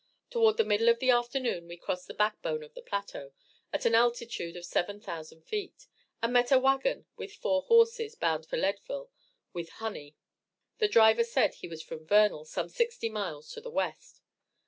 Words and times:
Toward 0.31 0.57
the 0.57 0.63
middle 0.65 0.89
of 0.89 0.97
the 0.97 1.11
afternoon 1.11 1.67
we 1.67 1.77
crossed 1.77 2.07
the 2.07 2.15
backbone 2.15 2.63
of 2.63 2.73
the 2.73 2.81
plateau, 2.81 3.33
at 3.71 3.85
an 3.85 3.93
altitude 3.93 4.55
of 4.55 4.65
seven 4.65 4.99
thousand 4.99 5.43
feet, 5.45 5.85
and 6.23 6.33
met 6.33 6.51
a 6.51 6.57
wagon 6.57 7.05
with 7.17 7.35
four 7.35 7.61
horses, 7.61 8.15
bound 8.15 8.47
for 8.47 8.57
Leadville 8.57 9.11
with 9.53 9.69
honey. 9.73 10.15
The 10.79 10.87
driver 10.87 11.23
said 11.23 11.53
he 11.53 11.67
was 11.67 11.83
from 11.83 12.07
Vernal, 12.07 12.45
some 12.45 12.67
sixty 12.67 13.09
miles 13.09 13.51
to 13.51 13.61
the 13.61 13.69
west. 13.69 14.21